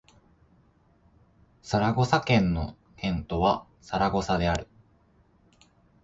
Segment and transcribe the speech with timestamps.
[1.61, 4.67] サラゴサ県の県都はサラゴサである